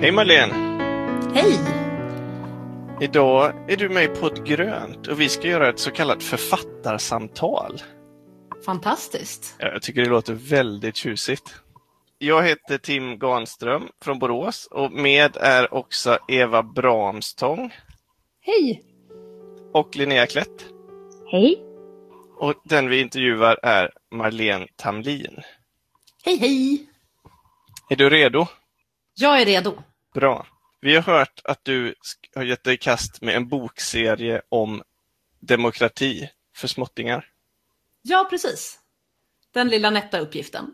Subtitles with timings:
[0.00, 0.54] Hej Marlene!
[1.34, 1.58] Hej!
[3.00, 7.82] Idag är du med i Podd Grönt och vi ska göra ett så kallat författarsamtal.
[8.64, 9.56] Fantastiskt.
[9.58, 11.54] Ja, Jag tycker det låter väldigt tjusigt.
[12.18, 17.74] Jag heter Tim Garnström från Borås och med är också Eva Bramstång
[18.40, 18.82] Hej!
[19.72, 20.64] och Linnea Klätt.
[21.30, 21.62] Hej!
[22.38, 25.40] Och den vi intervjuar är Marlene Tamlin.
[26.24, 26.86] Hej, hej!
[27.90, 28.46] Är du redo?
[29.14, 29.72] Jag är redo.
[30.18, 30.46] Bra.
[30.80, 31.94] Vi har hört att du
[32.34, 34.82] har gett dig i kast med en bokserie om
[35.40, 37.26] demokrati för småttingar.
[38.02, 38.78] Ja, precis.
[39.54, 40.66] Den lilla nätta uppgiften.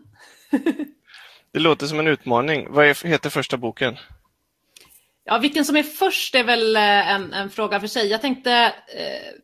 [1.51, 2.67] Det låter som en utmaning.
[2.69, 3.97] Vad är, heter första boken?
[5.23, 8.07] Ja, vilken som är först är väl eh, en, en fråga för sig.
[8.07, 8.51] Jag tänkte
[8.97, 9.39] eh,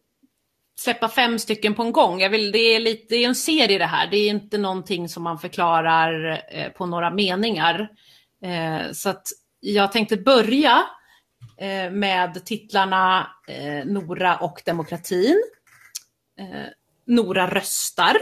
[0.79, 2.21] släppa fem stycken på en gång.
[2.21, 4.07] Jag vill, det, är lite, det är en serie det här.
[4.07, 7.89] Det är inte någonting som man förklarar eh, på några meningar.
[8.43, 9.27] Eh, så att
[9.61, 10.83] jag tänkte börja
[11.57, 15.43] eh, med titlarna eh, Nora och demokratin.
[16.39, 16.65] Eh,
[17.05, 18.17] Nora röstar.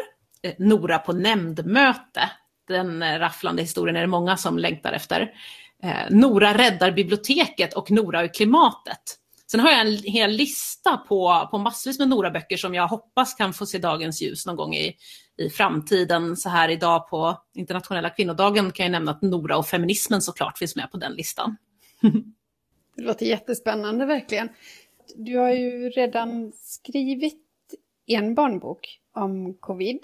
[0.58, 2.30] Nora på nämndmöte.
[2.68, 5.34] Den rafflande historien är det många som längtar efter.
[6.10, 9.19] Nora räddar biblioteket och Nora och klimatet.
[9.52, 13.54] Sen har jag en hel lista på, på massvis med Nora-böcker som jag hoppas kan
[13.54, 14.96] få se dagens ljus någon gång i,
[15.38, 16.38] i framtiden.
[16.38, 20.76] Så här idag på internationella kvinnodagen kan jag nämna att Nora och feminismen såklart finns
[20.76, 21.58] med på den listan.
[22.96, 24.50] Det låter jättespännande verkligen.
[25.16, 27.44] Du har ju redan skrivit
[28.08, 30.00] en barnbok om covid.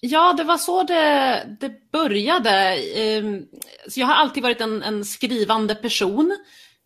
[0.00, 2.50] Ja, det var så det, det började.
[2.96, 3.46] Ehm,
[3.88, 6.36] Så jag har alltid varit en, en skrivande person.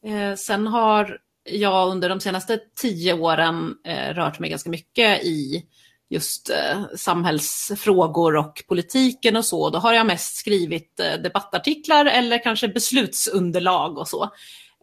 [0.06, 5.66] Eh, Sen har jag under de senaste tio åren eh, rört mig ganska mycket i
[6.10, 9.70] just eh, samhällsfrågor och politiken och så.
[9.70, 14.22] Då har jag mest skrivit eh, debattartiklar eller kanske beslutsunderlag och så.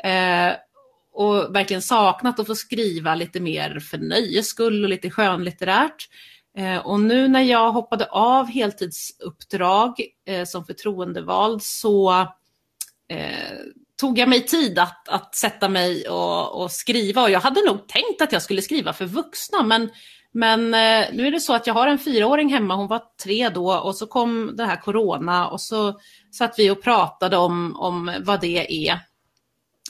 [0.03, 0.53] Eh,
[1.13, 6.09] och verkligen saknat att få skriva lite mer för nöjes skull och lite skönlitterärt.
[6.57, 12.11] Eh, Och nu när jag hoppade av heltidsuppdrag eh, som förtroendevald så
[13.09, 13.57] eh,
[13.99, 17.21] tog jag mig tid att, att sätta mig och, och skriva.
[17.21, 19.89] Och jag hade nog tänkt att jag skulle skriva för vuxna, men,
[20.31, 23.49] men eh, nu är det så att jag har en fyraåring hemma, hon var tre
[23.49, 25.99] då, och så kom det här corona och så
[26.31, 28.99] satt vi och pratade om, om vad det är.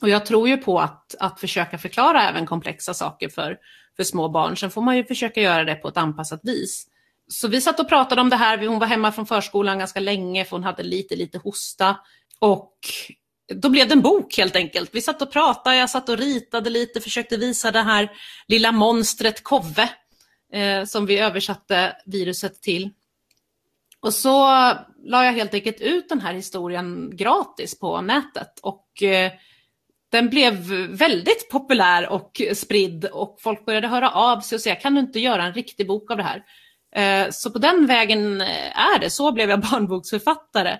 [0.01, 3.57] Och jag tror ju på att, att försöka förklara även komplexa saker för,
[3.95, 4.57] för små barn.
[4.57, 6.87] Sen får man ju försöka göra det på ett anpassat vis.
[7.27, 8.67] Så vi satt och pratade om det här.
[8.67, 11.95] Hon var hemma från förskolan ganska länge för hon hade lite, lite hosta.
[12.39, 12.73] Och
[13.55, 14.89] då blev det en bok helt enkelt.
[14.93, 18.11] Vi satt och pratade, jag satt och ritade lite, försökte visa det här
[18.47, 19.89] lilla monstret Kove
[20.53, 22.89] eh, som vi översatte viruset till.
[24.01, 24.47] Och så
[25.03, 29.31] la jag helt enkelt ut den här historien gratis på nätet och eh,
[30.11, 30.53] den blev
[30.89, 35.19] väldigt populär och spridd och folk började höra av sig och säga kan du inte
[35.19, 36.43] göra en riktig bok av det här?
[36.95, 40.77] Eh, Så på den vägen eh, är det, så blev jag barnboksförfattare.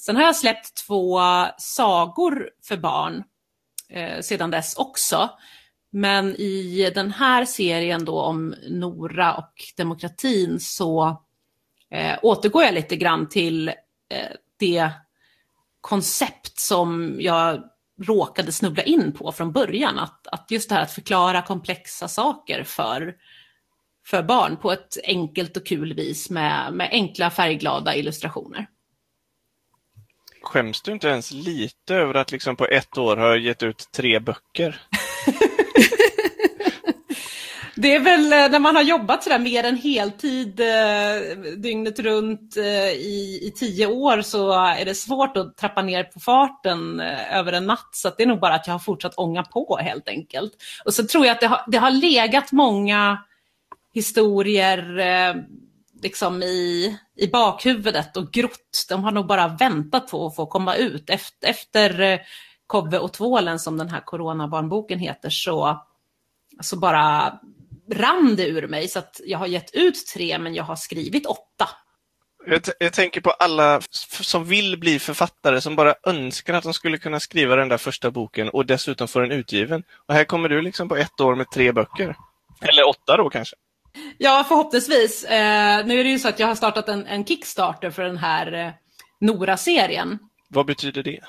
[0.00, 1.20] Sen har jag släppt två
[1.58, 3.24] sagor för barn
[3.88, 5.30] eh, sedan dess också.
[5.90, 11.22] Men i den här serien då om Nora och demokratin så
[11.90, 14.90] eh, återgår jag lite grann till eh, det
[15.80, 17.62] koncept som jag
[18.02, 19.98] råkade snubbla in på från början.
[19.98, 23.14] Att, att just det här att förklara komplexa saker för,
[24.06, 28.66] för barn på ett enkelt och kul vis med, med enkla färgglada illustrationer.
[30.44, 34.18] Skäms du inte ens lite över att liksom på ett år ha gett ut tre
[34.18, 34.80] böcker?
[37.76, 42.56] Det är väl eh, när man har jobbat sådär mer än heltid eh, dygnet runt
[42.56, 47.38] eh, i, i tio år så är det svårt att trappa ner på farten eh,
[47.38, 47.88] över en natt.
[47.92, 50.52] Så att det är nog bara att jag har fortsatt ånga på helt enkelt.
[50.84, 53.18] Och så tror jag att det har, det har legat många
[53.94, 55.34] historier eh,
[56.04, 58.86] liksom i, i bakhuvudet och grott.
[58.88, 61.10] De har nog bara väntat på att få komma ut.
[61.10, 62.18] Efter, efter eh,
[62.66, 65.86] Kobbe och tvålen som den här coronabarnboken heter så,
[66.60, 67.34] så bara
[67.92, 68.88] rann det ur mig.
[68.88, 71.68] Så att jag har gett ut tre men jag har skrivit åtta.
[72.46, 76.64] Jag, t- jag tänker på alla f- som vill bli författare som bara önskar att
[76.64, 79.82] de skulle kunna skriva den där första boken och dessutom få den utgiven.
[80.08, 82.16] Och här kommer du liksom på ett år med tre böcker.
[82.60, 83.56] Eller åtta då kanske.
[84.18, 85.24] Ja, förhoppningsvis.
[85.24, 88.18] Eh, nu är det ju så att jag har startat en, en Kickstarter för den
[88.18, 88.72] här eh,
[89.20, 90.18] Nora-serien.
[90.48, 91.20] Vad betyder det?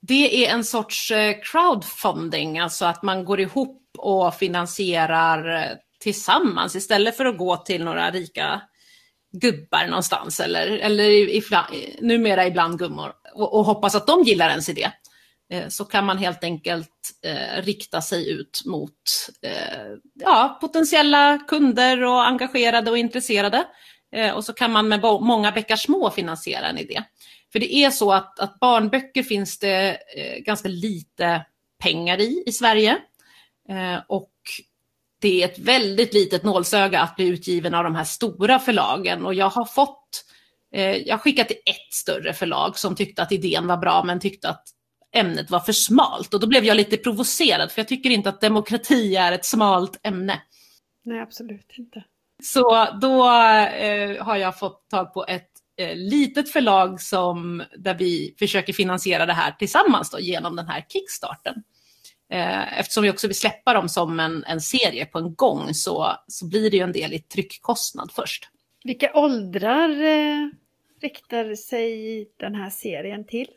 [0.00, 6.76] Det är en sorts eh, crowdfunding, alltså att man går ihop och finansierar eh, tillsammans
[6.76, 8.60] istället för att gå till några rika
[9.32, 11.42] gubbar någonstans eller, eller i, i,
[12.00, 14.90] numera ibland gummor och, och hoppas att de gillar ens idé.
[15.50, 18.92] Eh, så kan man helt enkelt eh, rikta sig ut mot
[19.42, 23.64] eh, ja, potentiella kunder och engagerade och intresserade.
[24.12, 27.02] Eh, och så kan man med många bäckar små finansiera en idé.
[27.52, 31.44] För det är så att, att barnböcker finns det eh, ganska lite
[31.82, 32.98] pengar i i Sverige.
[33.68, 34.32] Eh, och
[35.20, 39.26] det är ett väldigt litet nålsöga att bli utgiven av de här stora förlagen.
[39.26, 40.24] Och jag har fått,
[40.74, 44.20] eh, jag har skickat till ett större förlag som tyckte att idén var bra men
[44.20, 44.64] tyckte att
[45.16, 46.34] ämnet var för smalt.
[46.34, 50.00] Och då blev jag lite provocerad för jag tycker inte att demokrati är ett smalt
[50.02, 50.42] ämne.
[51.04, 52.04] Nej, absolut inte.
[52.42, 58.34] Så då eh, har jag fått tag på ett eh, litet förlag som, där vi
[58.38, 61.62] försöker finansiera det här tillsammans då, genom den här kickstarten.
[62.32, 66.12] Eh, eftersom vi också vill släppa dem som en, en serie på en gång så,
[66.28, 68.48] så blir det ju en del i tryckkostnad först.
[68.84, 70.48] Vilka åldrar eh,
[71.00, 73.48] riktar sig den här serien till?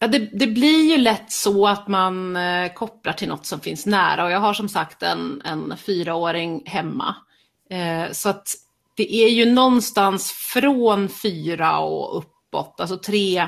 [0.00, 3.86] Ja, det, det, blir ju lätt så att man eh, kopplar till något som finns
[3.86, 7.16] nära och jag har som sagt en, en fyraåring hemma.
[7.70, 8.54] Eh, så att
[8.96, 13.46] det är ju någonstans från fyra och uppåt, alltså tre,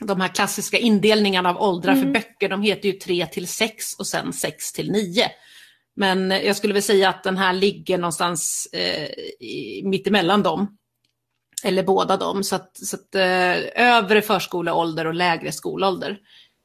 [0.00, 2.04] de här klassiska indelningarna av åldrar mm.
[2.04, 5.30] för böcker, de heter ju tre till sex och sen sex till nio.
[5.96, 9.08] Men jag skulle väl säga att den här ligger någonstans eh,
[9.84, 10.76] mittemellan dem.
[11.64, 12.44] Eller båda dem.
[12.44, 16.18] Så att, så att eh, övre förskoleålder och lägre skolålder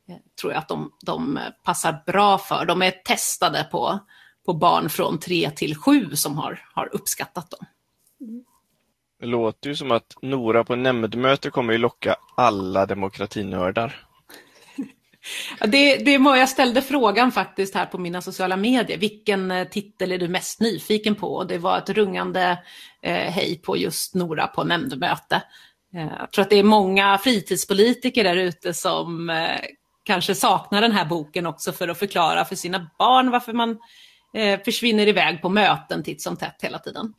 [0.09, 2.65] eh, tror jag att de, de passar bra för.
[2.65, 3.99] De är testade på,
[4.45, 7.65] på barn från 3 till 7 som har, har uppskattat dem.
[9.19, 14.06] Det låter ju som att Nora på nämndmöte kommer ju locka alla demokratinördar.
[15.61, 18.97] Det, det må, jag ställde frågan faktiskt här på mina sociala medier.
[18.97, 21.35] Vilken eh, titel är du mest nyfiken på?
[21.35, 22.59] Och det var ett rungande
[23.01, 25.41] eh, hej på just Nora på nämndmöte.
[25.95, 29.59] Eh, jag tror att det är många fritidspolitiker där ute som eh,
[30.03, 33.77] kanske saknar den här boken också för att förklara för sina barn varför man
[34.33, 37.13] eh, försvinner iväg på möten titt som tätt hela tiden.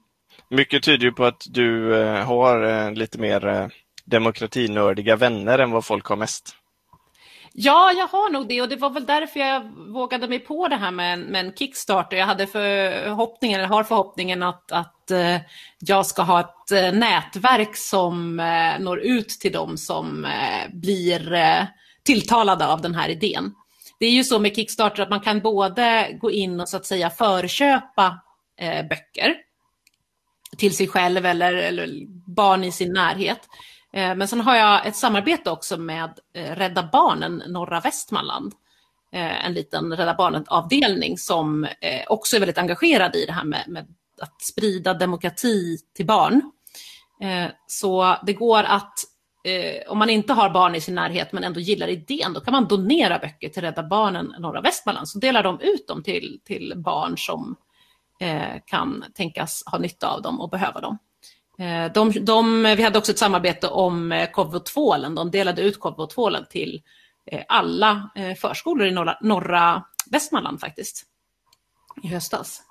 [0.51, 3.67] Mycket tyder ju på att du eh, har eh, lite mer eh,
[4.05, 6.57] demokratinördiga vänner än vad folk har mest.
[7.61, 9.61] Ja, jag har nog det och det var väl därför jag
[9.93, 12.17] vågade mig på det här med en, med en Kickstarter.
[12.17, 15.37] Jag hade förhoppningen, eller har förhoppningen att, att eh,
[15.79, 20.27] jag ska ha ett eh, nätverk som eh, når ut till dem som
[20.73, 21.39] blir
[22.03, 23.55] tilltalade av den här idén.
[23.99, 26.87] Det är ju så med Kickstarter att man kan både gå in och så att
[26.87, 28.21] säga förköpa
[28.89, 29.37] böcker
[30.59, 33.41] till sig själv eller, eller barn i sin närhet.
[33.93, 38.53] Eh, men sen har jag ett samarbete också med eh, Rädda Barnen norra Västmanland.
[39.13, 41.69] Eh, en liten Rädda Barnen-avdelning som
[42.09, 43.87] också är väldigt engagerad i det här med, med
[44.21, 46.43] att sprida demokrati till barn.
[47.67, 48.95] Så det går att,
[49.89, 52.69] om man inte har barn i sin närhet men ändå gillar idén, då kan man
[52.69, 55.09] donera böcker till Rädda Barnen norra Västmanland.
[55.09, 57.57] Så delar de ut dem till, till barn som
[58.65, 60.99] kan tänkas ha nytta av dem och behöva dem.
[61.59, 65.15] Eh, de, de, vi hade också ett samarbete om eh, KV-tvålen.
[65.15, 66.83] De delade ut KV-tvålen till
[67.49, 68.11] alla
[68.41, 71.03] förskolor i norra, norra Västmanland faktiskt,
[72.03, 72.63] i höstas.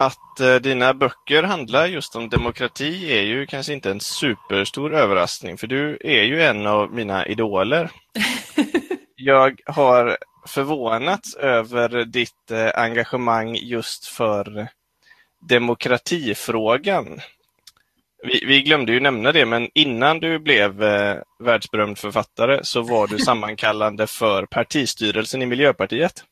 [0.00, 5.58] Att eh, dina böcker handlar just om demokrati är ju kanske inte en superstor överraskning,
[5.58, 7.90] för du är ju en av mina idoler.
[9.14, 14.68] Jag har förvånats över ditt eh, engagemang just för
[15.48, 17.20] demokratifrågan.
[18.22, 23.06] Vi, vi, glömde ju nämna det, men innan du blev eh, världsberömd författare så var
[23.06, 26.24] du sammankallande för partistyrelsen i Miljöpartiet.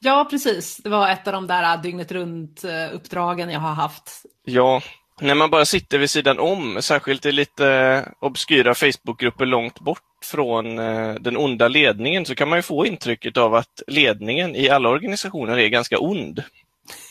[0.00, 0.76] Ja, precis.
[0.76, 4.22] Det var ett av de där dygnet runt-uppdragen jag har haft.
[4.44, 4.82] Ja,
[5.20, 10.78] när man bara sitter vid sidan om, särskilt i lite obskyra Facebookgrupper långt bort från
[10.78, 14.88] eh, den onda ledningen, så kan man ju få intrycket av att ledningen i alla
[14.88, 16.42] organisationer är ganska ond.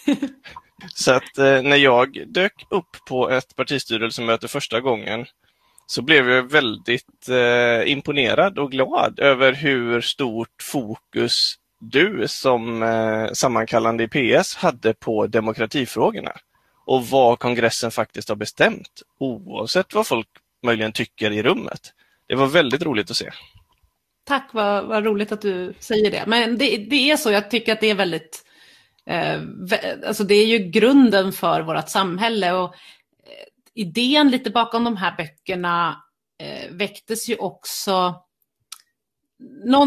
[0.96, 5.26] så att eh, när jag dök upp på ett partistyrelsemöte första gången
[5.88, 13.32] så blev jag väldigt eh, imponerad och glad över hur stort fokus du som eh,
[13.34, 16.32] sammankallande i PS hade på demokratifrågorna
[16.86, 20.28] och vad kongressen faktiskt har bestämt, oavsett vad folk
[20.64, 21.94] möjligen tycker i rummet.
[22.28, 23.32] Det var väldigt roligt att se.
[24.24, 26.24] Tack, vad, vad roligt att du säger det.
[26.28, 28.47] Men det, det, är så, jag tycker att det är väldigt, eh,
[29.08, 29.42] Eh,
[30.08, 35.16] alltså det är ju grunden för vårt samhälle och eh, idén lite bakom de här
[35.18, 36.04] böckerna
[36.40, 38.24] eh, väcktes ju också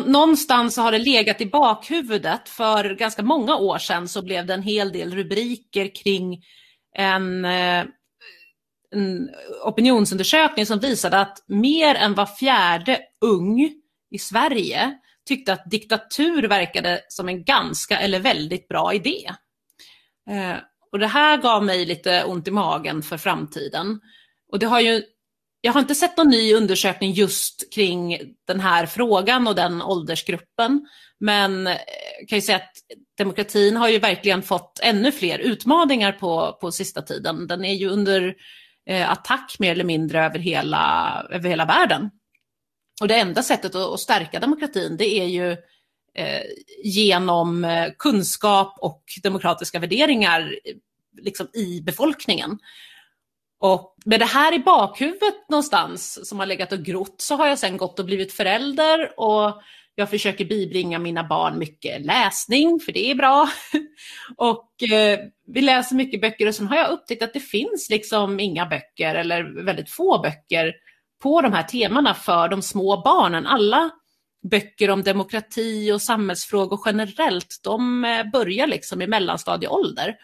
[0.07, 2.49] någonstans har det legat i bakhuvudet.
[2.49, 6.45] För ganska många år sedan så blev det en hel del rubriker kring
[6.97, 7.89] en, en
[9.65, 13.71] opinionsundersökning som visade att mer än var fjärde ung
[14.11, 14.99] i Sverige
[15.31, 19.31] tyckte att diktatur verkade som en ganska eller väldigt bra idé.
[20.31, 20.57] Eh,
[20.93, 24.01] och det här gav mig lite ont i magen för framtiden.
[24.53, 25.03] Och det har ju,
[25.61, 30.89] jag har inte sett någon ny undersökning just kring den här frågan och den åldersgruppen.
[31.21, 31.67] Men
[32.21, 32.73] jag kan ju säga att
[33.19, 37.47] demokratin har ju verkligen fått ännu fler utmaningar på, på sista tiden.
[37.47, 38.35] Den är ju under
[38.91, 42.11] eh, attack mer eller mindre över hela, över hela världen.
[43.01, 45.53] Och det enda sättet att, att stärka demokratin det är ju
[46.15, 46.43] eh,
[46.85, 50.75] genom eh, kunskap och demokratiska värderingar eh,
[51.23, 52.59] liksom i befolkningen.
[53.61, 57.59] Och med det här i bakhuvudet någonstans som har legat och grott så har jag
[57.59, 59.63] sen gått och blivit förälder och
[59.95, 63.49] jag försöker bibringa mina barn mycket läsning, för det är bra.
[64.37, 68.41] och eh, vi läser mycket böcker och sen har jag upptäckt att det finns liksom
[68.41, 70.75] inga böcker eller väldigt få böcker
[71.23, 73.47] på de här temana för de små barnen.
[73.47, 73.91] Alla
[74.51, 80.17] böcker om demokrati och samhällsfrågor generellt, de eh, börjar liksom i mellanstadieålder.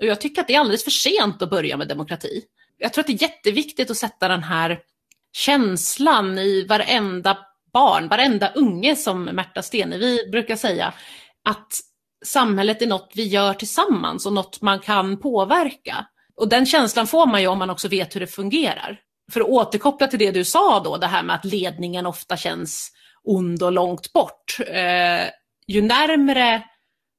[0.00, 2.42] Och jag tycker att det är alldeles för sent att börja med demokrati.
[2.78, 4.78] Jag tror att det är jätteviktigt att sätta den här
[5.32, 7.38] känslan i varenda
[7.72, 10.94] barn, varenda unge som Märta Stenevi brukar säga,
[11.44, 11.80] att
[12.24, 16.06] samhället är något vi gör tillsammans och något man kan påverka.
[16.36, 19.00] Och den känslan får man ju om man också vet hur det fungerar.
[19.32, 22.90] För att återkoppla till det du sa då, det här med att ledningen ofta känns
[23.22, 24.56] ond och långt bort.
[24.66, 25.28] Eh,
[25.66, 26.62] ju närmre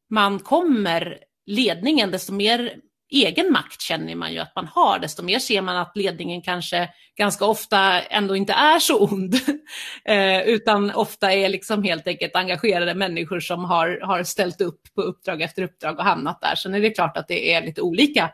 [0.10, 2.76] man kommer ledningen, desto mer
[3.10, 6.90] egen makt känner man ju att man har, desto mer ser man att ledningen kanske
[7.18, 9.36] ganska ofta ändå inte är så ond,
[10.06, 15.02] eh, utan ofta är liksom helt enkelt engagerade människor som har, har ställt upp på
[15.02, 16.56] uppdrag efter uppdrag och hamnat där.
[16.56, 18.32] Sen är det klart att det är lite olika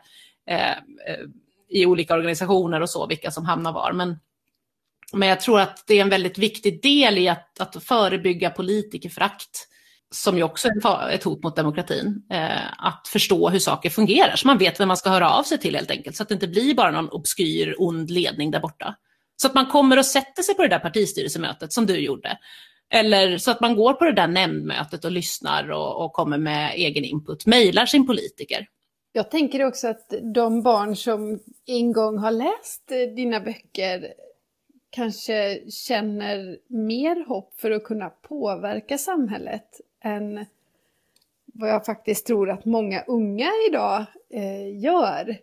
[0.50, 0.76] eh, eh
[1.72, 3.92] i olika organisationer och så, vilka som hamnar var.
[3.92, 4.18] Men,
[5.12, 9.68] men jag tror att det är en väldigt viktig del i att, att förebygga politikerfrakt
[10.10, 14.46] som ju också är ett hot mot demokratin, eh, att förstå hur saker fungerar, så
[14.46, 16.48] man vet vem man ska höra av sig till helt enkelt, så att det inte
[16.48, 18.94] blir bara någon obskyr, ond ledning där borta.
[19.36, 22.38] Så att man kommer och sätter sig på det där partistyrelsemötet som du gjorde.
[22.90, 26.72] Eller så att man går på det där nämndmötet och lyssnar och, och kommer med
[26.74, 28.66] egen input, mejlar sin politiker.
[29.12, 34.14] Jag tänker också att de barn som en gång har läst dina böcker
[34.90, 40.46] kanske känner mer hopp för att kunna påverka samhället än
[41.44, 45.36] vad jag faktiskt tror att många unga idag eh, gör.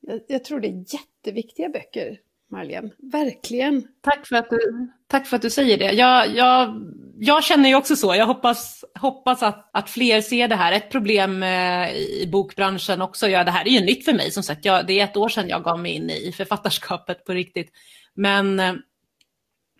[0.00, 2.20] Jag, jag, tror det är jätteviktiga böcker,
[2.52, 2.90] Marlene.
[2.98, 3.84] Verkligen.
[4.00, 5.92] Tack för att du, tack för att du säger det.
[5.92, 6.82] Jag, jag,
[7.18, 8.14] jag känner ju också så.
[8.14, 10.72] Jag hoppas, hoppas att, att fler ser det här.
[10.72, 14.42] Ett problem eh, i bokbranschen också, ja, det här är ju nytt för mig som
[14.42, 14.64] sagt.
[14.64, 17.70] Jag, det är ett år sedan jag gav mig in i författarskapet på riktigt.
[18.14, 18.60] Men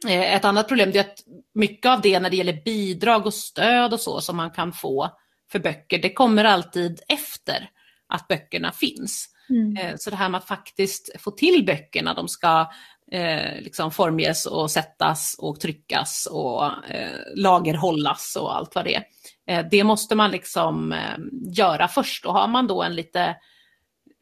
[0.09, 1.19] Eh, ett annat problem är att
[1.55, 5.11] mycket av det när det gäller bidrag och stöd och så som man kan få
[5.53, 7.71] för böcker, det kommer alltid efter
[8.09, 9.29] att böckerna finns.
[9.53, 9.77] Mm.
[9.77, 12.71] Eh, så det här med att faktiskt få till böckerna, de ska
[13.13, 19.05] eh, liksom formges och sättas och tryckas och eh, lagerhållas och allt vad det är.
[19.47, 21.19] Eh, det måste man liksom eh,
[21.57, 23.37] göra först och har man då en lite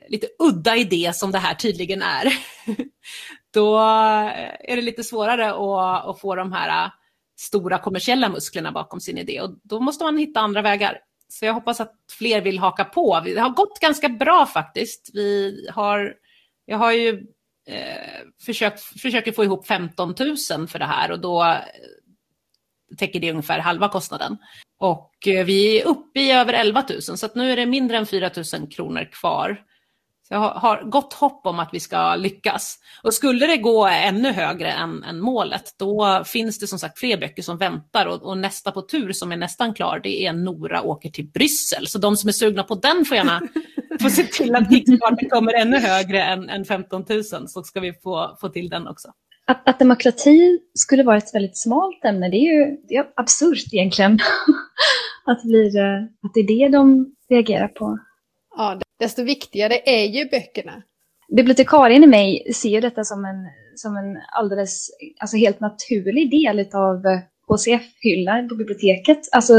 [0.08, 2.24] lite udda idé som det här tydligen är,
[3.54, 6.90] då eh, är det lite svårare att, att, få de här eh,
[7.36, 10.98] stora kommersiella musklerna bakom sin idé och då måste man hitta andra vägar.
[11.32, 13.20] Så jag hoppas att fler vill haka på.
[13.24, 15.10] Det har gått ganska bra faktiskt.
[15.14, 16.14] Vi har,
[16.66, 17.26] jag har ju
[17.66, 20.14] eh, försökt, försöker få ihop 15
[20.50, 24.38] 000 för det här och då eh, täcker det ungefär halva kostnaden.
[24.78, 27.96] Och eh, vi är uppe i över 11 000 så att nu är det mindre
[27.96, 29.64] än 4 000 kronor kvar
[30.32, 32.78] jag har gott hopp om att vi ska lyckas.
[33.02, 37.16] Och skulle det gå ännu högre än, än målet, då finns det som sagt fler
[37.16, 40.82] böcker som väntar och, och, nästa på tur som är nästan klar, det är Nora
[40.82, 41.86] åker till Bryssel.
[41.86, 43.40] Så de som är sugna på den får gärna
[44.02, 47.92] få se till att Kickstarter kommer ännu högre än, än 15 000 så ska vi
[47.92, 49.08] få, få till den också.
[49.46, 53.72] Att, att demokrati skulle vara ett väldigt smalt ämne, det är ju det är absurt
[53.72, 54.12] egentligen.
[55.26, 57.98] att, det blir, eh, att det är det de reagerar på.
[58.60, 60.82] Ja, desto viktigare är ju böckerna.
[61.36, 64.90] Bibliotekarien i mig ser ju detta som en, som en alldeles,
[65.20, 67.02] alltså helt naturlig del av
[67.48, 69.18] HCF-hyllan på biblioteket.
[69.32, 69.54] Alltså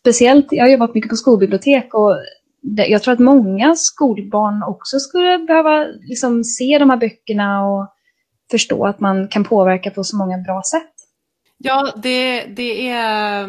[0.00, 2.16] speciellt, jag har jobbat mycket på skolbibliotek och
[2.62, 7.88] det, jag tror att många skolbarn också skulle behöva liksom se de här böckerna och
[8.50, 10.92] förstå att man kan påverka på så många bra sätt.
[11.58, 13.48] Ja, det, det är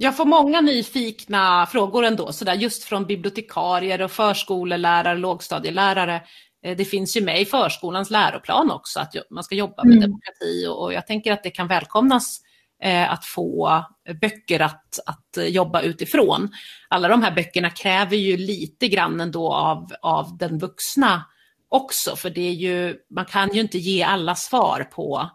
[0.00, 6.22] jag får många nyfikna frågor ändå, så där, just från bibliotekarier och förskolelärare, lågstadielärare.
[6.64, 10.02] Eh, det finns ju med i förskolans läroplan också att man ska jobba med mm.
[10.02, 12.40] demokrati och jag tänker att det kan välkomnas
[12.82, 13.84] eh, att få
[14.20, 16.48] böcker att, att jobba utifrån.
[16.88, 21.24] Alla de här böckerna kräver ju lite grann ändå av, av den vuxna
[21.68, 25.30] också, för det är ju, man kan ju inte ge alla svar på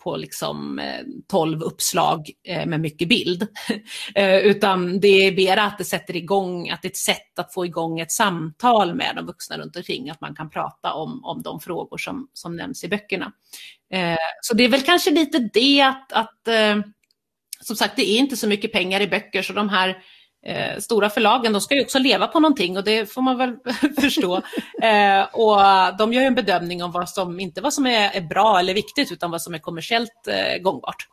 [0.00, 3.46] på liksom eh, 12 uppslag eh, med mycket bild.
[4.14, 7.54] Eh, utan det är mer att det sätter igång, att det är ett sätt att
[7.54, 11.42] få igång ett samtal med de vuxna runt omkring, att man kan prata om, om
[11.42, 13.32] de frågor som, som nämns i böckerna.
[14.40, 16.48] Så det är väl kanske lite det att, att
[17.60, 20.02] som sagt, det är inte så mycket pengar i böcker, så de här
[20.46, 23.56] eh, stora förlagen, de ska ju också leva på någonting och det får man väl
[24.00, 24.36] förstå.
[24.82, 25.58] Eh, och
[25.98, 28.74] de gör ju en bedömning om vad som, inte vad som är, är bra eller
[28.74, 31.06] viktigt, utan vad som är kommersiellt eh, gångbart.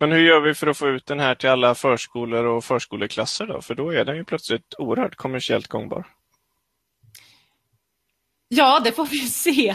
[0.00, 3.46] Men hur gör vi för att få ut den här till alla förskolor och förskoleklasser
[3.46, 3.60] då?
[3.60, 6.06] För då är den ju plötsligt oerhört kommersiellt gångbar.
[8.48, 9.74] Ja, det får vi se.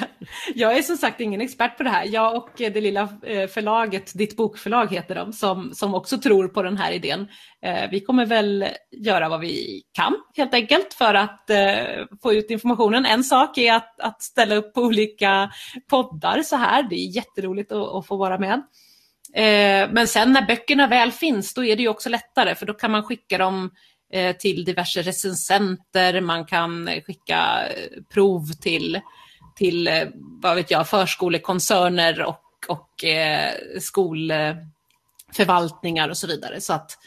[0.56, 2.06] Jag är som sagt ingen expert på det här.
[2.06, 6.48] Jag och eh, det lilla eh, förlaget, Ditt bokförlag heter de, som, som också tror
[6.48, 7.28] på den här idén.
[7.66, 11.50] Eh, vi kommer väl göra vad vi kan helt enkelt för att
[12.24, 13.06] få ut informationen.
[13.06, 15.52] En sak är att, att ställa upp på olika
[15.90, 16.84] poddar så här.
[16.84, 18.62] Det är jätteroligt att, att få vara med.
[19.92, 22.92] Men sen när böckerna väl finns, då är det ju också lättare, för då kan
[22.92, 23.72] man skicka dem
[24.40, 27.74] till diverse recensenter, man kan skicka eh,
[28.14, 29.02] prov till,
[29.56, 33.04] till eh, vad vet jag, förskolekoncerner och, och
[33.80, 36.62] skolförvaltningar och så vidare.
[36.62, 36.98] Så att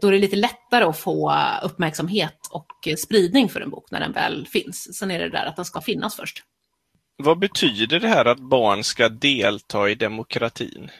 [0.00, 4.12] då är det lite lättare att få uppmärksamhet och spridning för en bok när den
[4.12, 4.98] väl finns.
[4.98, 6.42] Sen är det där att den ska finnas först.
[7.16, 10.90] Vad betyder det här att barn ska delta i demokratin?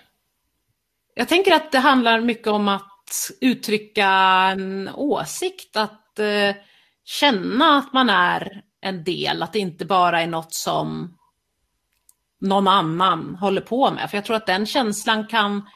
[1.14, 2.93] Jag tänker att det handlar mycket om att
[3.40, 4.08] uttrycka
[4.52, 6.56] en åsikt, att eh,
[7.04, 11.18] känna att man är en del, att det inte bara är något som
[12.40, 14.10] någon annan håller på med.
[14.10, 15.68] För jag tror att den känslan kan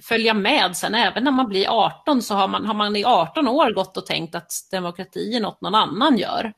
[0.00, 3.48] följa med sen, även när man blir 18 så har man, har man i 18
[3.48, 6.52] år gått och tänkt att demokrati är något någon annan gör.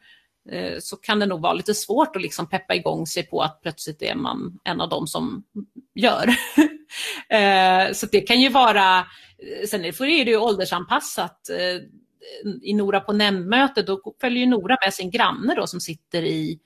[0.50, 3.62] Eh, så kan det nog vara lite svårt att liksom peppa igång sig på att
[3.62, 5.44] plötsligt är man en av dem som
[5.94, 6.28] gör.
[7.28, 11.50] Eh, så det kan ju vara, eh, sen är det ju åldersanpassat.
[12.62, 16.58] I Nora på nämndmöte, då följer ju Nora med sin granne då som sitter i,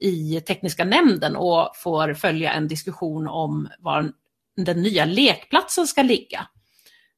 [0.00, 4.12] i tekniska nämnden och får följa en diskussion om var
[4.56, 6.46] den nya lekplatsen ska ligga.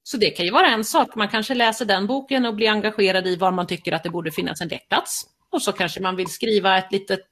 [0.02, 3.26] Så det kan ju vara en sak, man kanske läser den boken och blir engagerad
[3.26, 5.35] i var man tycker att det borde finnas en lekplats.
[5.56, 7.28] Och så kanske man vill skriva ett litet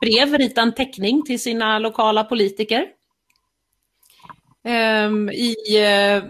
[0.00, 2.86] brev, rita en teckning till sina lokala politiker.
[5.06, 6.24] Um, I uh,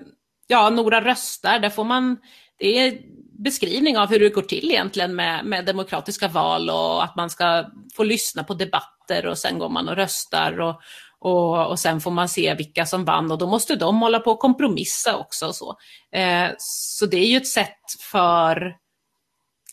[0.47, 2.17] ja, Nora röstar, där får man,
[2.59, 2.99] det är
[3.39, 7.65] beskrivning av hur det går till egentligen med, med demokratiska val och att man ska
[7.97, 10.81] få lyssna på debatter och sen går man och röstar och,
[11.19, 14.31] och, och sen får man se vilka som vann och då måste de hålla på
[14.31, 15.47] och kompromissa också.
[15.47, 15.77] Och så.
[16.13, 17.81] Eh, så det är ju ett sätt
[18.13, 18.84] för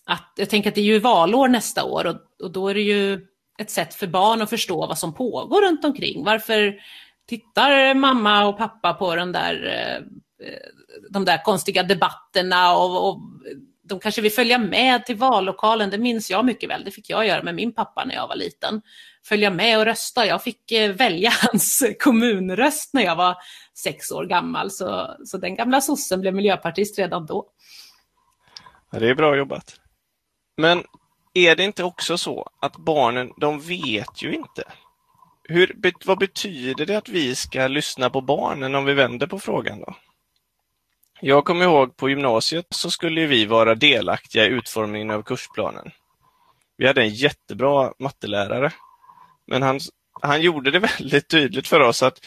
[0.06, 2.82] att, jag tänker att det är ju valår nästa år och, och då är det
[2.82, 3.28] ju
[3.62, 6.24] ett sätt för barn att förstå vad som pågår runt omkring.
[6.24, 6.76] Varför
[7.28, 10.04] tittar mamma och pappa på den där, eh,
[11.10, 13.20] de där konstiga debatterna och, och
[13.84, 17.28] de kanske vill följa med till vallokalen, det minns jag mycket väl, det fick jag
[17.28, 18.82] göra med min pappa när jag var liten.
[19.24, 23.36] Följa med och rösta, jag fick eh, välja hans kommunröst när jag var
[23.74, 27.46] sex år gammal, så, så den gamla sossen blev miljöpartist redan då.
[28.92, 29.82] Ja, det är bra jobbat.
[30.62, 30.84] Men
[31.34, 34.64] är det inte också så att barnen, de vet ju inte?
[35.44, 39.80] Hur, vad betyder det att vi ska lyssna på barnen om vi vänder på frågan
[39.80, 39.96] då?
[41.22, 45.92] Jag kommer ihåg på gymnasiet så skulle vi vara delaktiga i utformningen av kursplanen.
[46.78, 48.72] Vi hade en jättebra mattelärare,
[49.48, 49.80] men han,
[50.22, 52.26] han gjorde det väldigt tydligt för oss att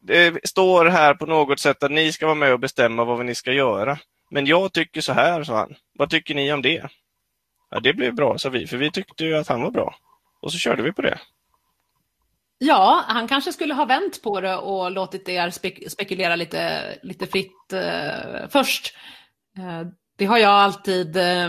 [0.00, 3.34] det står här på något sätt att ni ska vara med och bestämma vad ni
[3.34, 3.98] ska göra.
[4.30, 5.74] Men jag tycker så här, sa han.
[5.98, 6.90] Vad tycker ni om det?
[7.70, 9.94] Ja, det blev bra, sa vi, för vi tyckte ju att han var bra.
[10.40, 11.18] Och så körde vi på det.
[12.58, 17.26] Ja, han kanske skulle ha vänt på det och låtit er spek spekulera lite, lite
[17.26, 18.94] fritt eh, först.
[19.58, 21.48] Eh, det har jag alltid eh,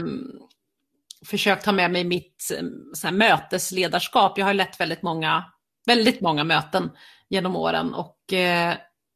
[1.25, 2.63] försökt ha med mig i mitt eh,
[3.03, 4.37] här, mötesledarskap.
[4.37, 5.45] Jag har lett väldigt många,
[5.85, 6.91] väldigt många möten
[7.29, 8.75] genom åren och eh,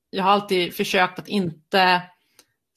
[0.09, 2.01] jag har alltid försökt att inte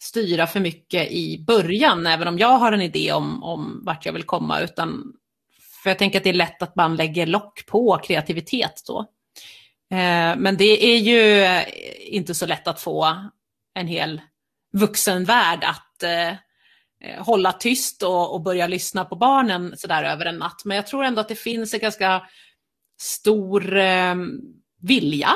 [0.05, 4.13] styra för mycket i början, även om jag har en idé om, om vart jag
[4.13, 5.13] vill komma, utan
[5.83, 9.01] för jag tänker att det är lätt att man lägger lock på kreativitet då.
[9.91, 11.47] Eh, men det är ju
[11.99, 13.17] inte så lätt att få
[13.75, 14.21] en hel
[14.73, 16.35] vuxenvärld att eh,
[17.25, 20.65] hålla tyst och, och börja lyssna på barnen sådär över en natt.
[20.65, 22.23] Men jag tror ändå att det finns en ganska
[23.01, 24.15] stor eh,
[24.81, 25.31] vilja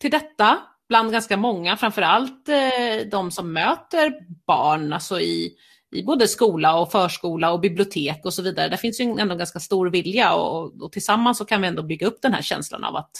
[0.00, 4.12] till detta bland ganska många, framförallt eh, de som möter
[4.46, 5.52] barn, alltså i,
[5.92, 8.68] i både skola och förskola och bibliotek och så vidare.
[8.68, 12.06] Där finns ju ändå ganska stor vilja och, och tillsammans så kan vi ändå bygga
[12.06, 13.10] upp den här känslan av att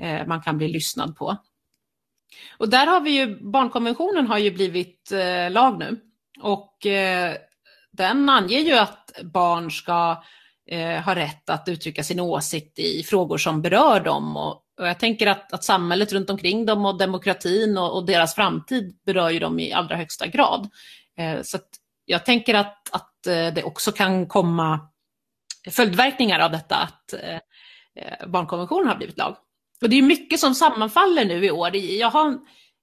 [0.00, 1.36] eh, man kan bli lyssnad på.
[2.58, 6.00] Och där har vi ju, barnkonventionen har ju blivit eh, lag nu
[6.40, 7.36] och eh,
[7.92, 10.22] den anger ju att barn ska
[10.66, 14.36] eh, ha rätt att uttrycka sin åsikt i frågor som berör dem.
[14.36, 18.34] Och, och jag tänker att, att, samhället runt omkring dem och demokratin och, och, deras
[18.34, 20.70] framtid berör ju dem i allra högsta grad.
[21.18, 21.58] Eh, så
[22.04, 24.88] jag tänker att, att eh, det också kan komma
[25.70, 27.34] följdverkningar av detta, att eh,
[27.96, 29.36] eh barnkonventionen har blivit lag.
[29.82, 31.76] Och det är mycket som sammanfaller nu i år.
[31.76, 32.38] Jag har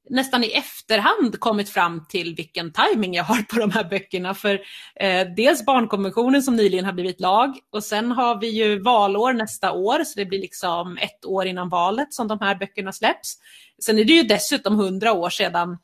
[0.10, 4.34] nästan i efterhand kommit fram till vilken timing jag har på de här böckerna.
[4.34, 4.62] För
[4.96, 9.72] eh, dels barnkonventionen som nyligen har blivit lag och sen har vi ju valår nästa
[9.72, 13.38] år, så det blir liksom ett år innan valet som de här böckerna släpps.
[13.84, 15.78] Sen är det ju dessutom hundra år sedan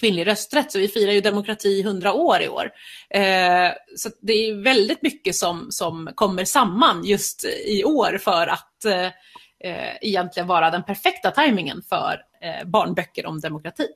[0.00, 2.70] kvinnlig rösträtt, så vi firar ju demokrati hundra år i år.
[3.10, 8.84] Eh, så det är väldigt mycket som, som kommer samman just i år för att
[8.84, 9.06] eh,
[9.64, 12.20] eh egentligen vara den perfekta tajmingen för
[12.64, 13.86] barnböcker om demokrati.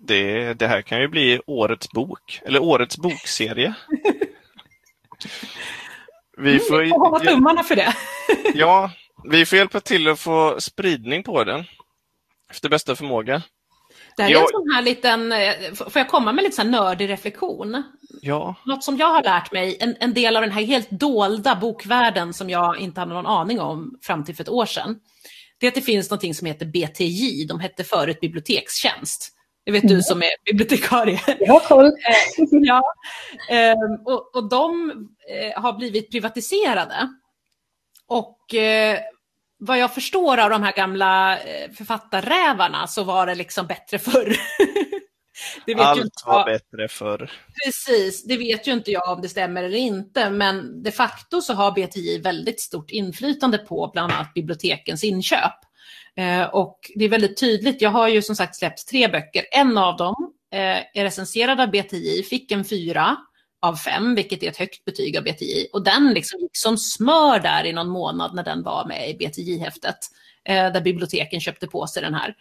[0.00, 3.74] Det, det här kan ju bli årets bok, eller årets bokserie.
[6.36, 7.94] Vi får, mm, får hålla tummarna för det.
[8.54, 8.90] ja,
[9.24, 11.64] vi får hjälpa till att få spridning på den
[12.50, 13.42] efter bästa förmåga.
[14.16, 14.42] Det här är jag...
[14.42, 17.82] en sån här liten, eh, får jag komma med lite så nördig reflektion?
[18.22, 18.54] Ja.
[18.64, 22.34] Något som jag har lärt mig, en, en del av den här helt dolda bokvärlden
[22.34, 25.00] som jag inte hade någon aning om fram till för ett år sedan,
[25.58, 29.34] det är att det finns något som heter BTJ, de hette förut bibliotekstjänst.
[29.64, 29.96] Det vet mm.
[29.96, 31.20] du som är bibliotekarie.
[31.40, 31.92] Jag har koll.
[32.50, 32.82] ja.
[33.50, 34.90] Ehm, och, och de
[35.28, 37.08] eh, har blivit privatiserade.
[38.06, 38.98] Och eh,
[39.58, 44.36] vad jag förstår av de här gamla eh, författarrävarna så var det liksom bättre förr.
[45.78, 47.30] Allt var bättre förr.
[47.64, 51.54] Precis, det vet ju inte jag om det stämmer eller inte, men de facto så
[51.54, 55.54] har BTI väldigt stort inflytande på bland annat bibliotekens inköp.
[56.16, 59.78] Eh, och det är väldigt tydligt, jag har ju som sagt släppt tre böcker, en
[59.78, 63.16] av dem eh, är recenserad av BTI, fick en fyra
[63.60, 65.68] av fem, vilket är ett högt betyg av BTI.
[65.72, 69.14] Och den liksom gick som smör där i någon månad när den var med i
[69.14, 69.98] BTI-häftet,
[70.44, 72.34] eh, där biblioteken köpte på sig den här.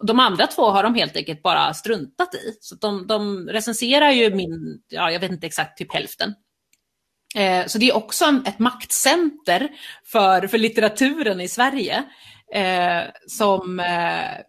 [0.00, 2.58] De andra två har de helt enkelt bara struntat i.
[2.60, 6.34] Så de, de recenserar ju min, ja jag vet inte exakt, typ hälften.
[7.34, 9.68] Eh, så det är också en, ett maktcenter
[10.04, 12.04] för, för litteraturen i Sverige.
[12.54, 14.40] Eh, som, eh,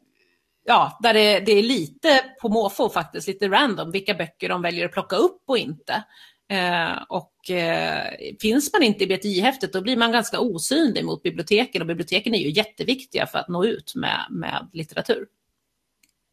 [0.65, 4.85] ja, där det, det, är lite på måfå faktiskt, lite random, vilka böcker de väljer
[4.85, 6.03] att plocka upp och inte.
[6.51, 11.81] Eh, och eh, finns man inte i BTI-häftet då blir man ganska osynlig mot biblioteken
[11.81, 15.25] och biblioteken är ju jätteviktiga för att nå ut med, med litteratur.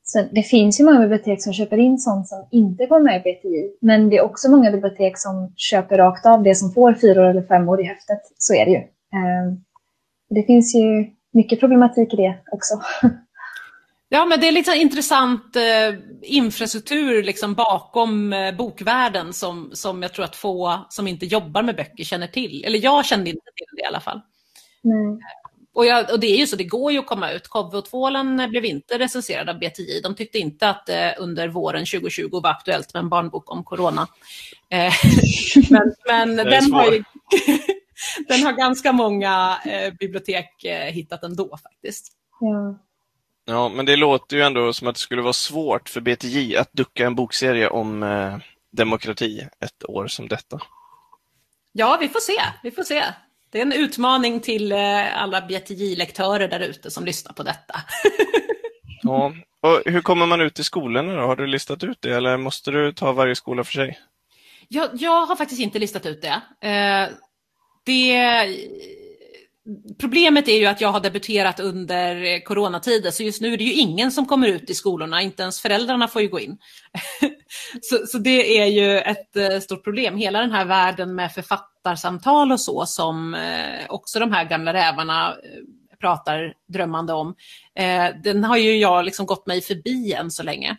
[0.02, 3.20] Så det finns ju många bibliotek som köper in sånt som inte går med i
[3.20, 7.30] BTI, men det är också många bibliotek som köper rakt av det som får fyra
[7.30, 8.20] eller fem år i häftet.
[8.38, 8.76] Så är det ju.
[8.76, 9.52] Eh,
[10.30, 12.80] det finns ju mycket problematik i det också.
[14.12, 20.12] Ja, men det är liksom intressant eh, infrastruktur liksom bakom eh, bokvärlden som, som jag
[20.12, 22.64] tror att få som inte jobbar med böcker känner till.
[22.64, 24.20] Eller jag kände inte till det i alla fall.
[24.82, 25.18] Nej.
[25.72, 27.48] Och, jag, och, det är ju så, det går ju att komma ut.
[27.48, 30.00] Kobbe och tvålen blev inte recenserade av BTI.
[30.02, 33.64] De tyckte inte att det eh, under våren 2020 var aktuellt med en barnbok om
[33.64, 34.06] corona.
[34.70, 34.92] Eh,
[35.70, 37.04] men men den, har ju,
[38.28, 42.12] den har ganska många eh, bibliotek eh, hittat ändå faktiskt.
[42.40, 42.78] Ja.
[43.50, 46.72] Ja, men det låter ju ändå som att det skulle vara svårt för BTJ att
[46.72, 48.36] ducka en bokserie om eh,
[48.72, 50.60] demokrati ett år som detta.
[51.72, 52.42] Ja, vi får se.
[52.62, 53.04] Vi får se.
[53.50, 57.80] Det är en utmaning till eh, alla BTJ-lektörer där ute som lyssnar på detta.
[59.02, 61.26] ja, och hur kommer man ut i skolorna då?
[61.26, 63.98] Har du listat ut det eller måste du ta varje skola för sig?
[64.68, 66.68] Jag, jag har faktiskt inte listat ut det.
[66.68, 67.08] Eh,
[67.84, 68.14] det
[70.00, 73.64] Problemet är ju att jag har debuterat under eh, coronatider, så just nu är det
[73.64, 76.58] ju ingen som kommer ut i skolorna, inte ens föräldrarna får ju gå in.
[77.80, 80.16] så, så, det är ju ett eh, stort problem.
[80.16, 85.34] Hela den här världen med författarsamtal och så, som eh, också de här gamla rävarna
[86.00, 87.34] pratar drömmande om,
[88.24, 90.76] den har ju jag liksom gått mig förbi än så länge.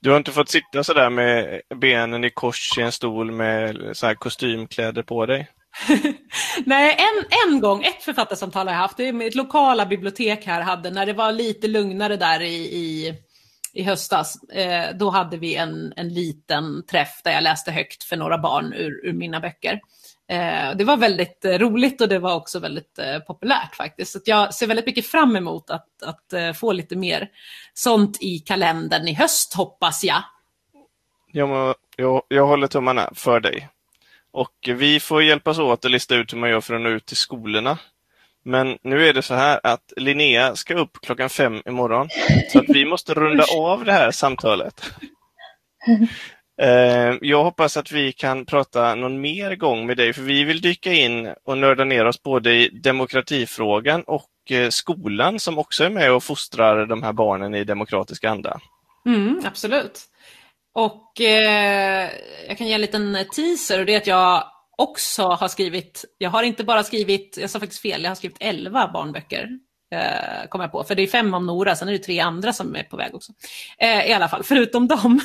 [0.00, 4.06] Du har inte fått sitta sådär med benen i kors i en stol med så
[4.06, 5.48] här kostymkläder på dig?
[6.64, 10.60] Nej, en, en gång, ett författarsamtal har jag haft, det är mitt lokala bibliotek här
[10.60, 13.14] hade, när det var lite lugnare där i, i,
[13.72, 18.16] i höstas, eh, då hade vi en, en liten träff där jag läste högt för
[18.16, 19.80] några barn ur, ur mina böcker.
[20.28, 24.12] Eh, det var väldigt eh, roligt och det var också väldigt eh, populärt faktiskt.
[24.12, 27.28] Så jag ser väldigt mycket fram emot att, att eh, få lite mer
[27.74, 30.22] sånt i kalendern i höst hoppas jag.
[31.32, 33.68] Ja, jag, jag håller tummarna för dig.
[34.32, 37.06] Och vi får hjälpas åt att lista ut hur man gör för att nå ut
[37.06, 37.78] till skolorna.
[38.44, 42.08] Men nu är det så här att Linnea ska upp klockan fem imorgon.
[42.52, 44.92] Så att vi måste runda av det här samtalet.
[46.62, 50.60] Eh, jag hoppas att vi kan prata någon mer gång med dig, för vi vill
[50.60, 55.90] dyka in och nörda ner oss både i demokratifrågan och eh, skolan som också är
[55.90, 58.60] med och fostrar de här barnen i demokratisk anda.
[59.06, 60.00] Mm, absolut.
[60.74, 62.10] Och eh,
[62.48, 64.44] jag kan ge en liten teaser och det är att jag
[64.78, 68.36] också har skrivit, jag har inte bara skrivit, jag sa faktiskt fel, jag har skrivit
[68.40, 69.48] elva barnböcker.
[69.92, 72.52] Eh, kom jag på, för det är fem om Nora, sen är det tre andra
[72.52, 73.32] som är på väg också.
[73.78, 75.20] Eh, I alla fall, förutom dem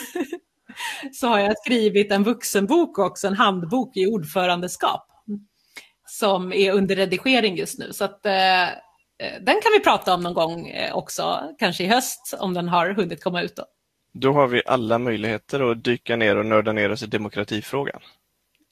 [1.13, 5.07] så har jag skrivit en vuxenbok också, en handbok i ordförandeskap.
[6.09, 7.93] Som är under redigering just nu.
[7.93, 8.71] Så att, eh, eh
[9.41, 12.89] den kan vi prata om någon gång eh, också, kanske i höst, om den har
[12.89, 13.55] hunnit komma ut.
[13.55, 13.63] Då.
[14.13, 18.01] Då har vi alla möjligheter att dyka ner och nörda ner oss i demokratifrågan.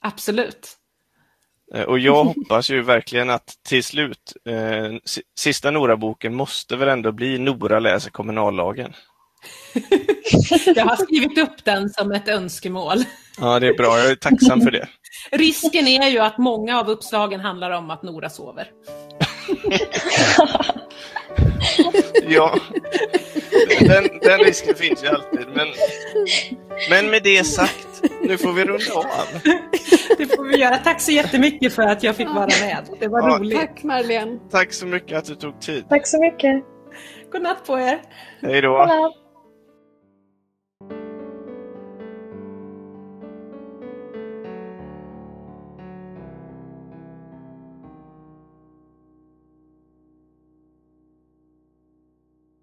[0.02, 0.78] Absolut.
[1.74, 7.12] Eh, och jag hoppas ju verkligen att till slut, eh, sista Nora-boken måste väl ändå
[7.12, 8.94] bli Nora läser kommunallagen.
[10.76, 12.98] jag har skrivit upp den som ett önskemål.
[13.40, 13.98] Ja, det är bra.
[13.98, 14.88] Jag är tacksam för det.
[15.32, 18.72] Risken är ju att många av uppslagen handlar om att Nora sover.
[22.28, 22.60] ja,
[23.80, 25.48] den, den, risken finns ju alltid.
[25.56, 25.68] Men,
[26.90, 29.06] men med det sagt, nu får vi runda av.
[30.18, 30.78] Det får vi göra.
[30.78, 32.86] Tack så jättemycket för att jag fick vara med.
[33.00, 33.60] Det var ja, roligt.
[33.60, 34.40] Tack Marlene.
[34.52, 35.86] Tack så mycket att du tog tid.
[35.90, 36.64] Tack så mycket.
[37.32, 38.02] God natt på er.
[38.42, 39.14] Hej då.